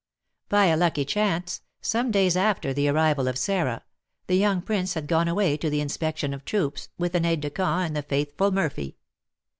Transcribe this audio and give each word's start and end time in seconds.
By 0.49 0.65
a 0.65 0.77
lucky 0.77 1.05
chance, 1.05 1.61
some 1.79 2.09
days 2.09 2.35
after 2.35 2.73
the 2.73 2.87
arrival 2.89 3.27
of 3.27 3.37
Sarah, 3.37 3.83
the 4.25 4.33
young 4.33 4.63
prince 4.63 4.95
had 4.95 5.05
gone 5.05 5.27
away 5.27 5.57
to 5.57 5.69
the 5.69 5.79
inspection 5.79 6.33
of 6.33 6.43
troops, 6.43 6.89
with 6.97 7.13
an 7.13 7.23
aide 7.23 7.41
de 7.41 7.51
camp 7.51 7.85
and 7.85 7.95
the 7.95 8.01
faithful 8.01 8.49
Murphy. 8.49 8.97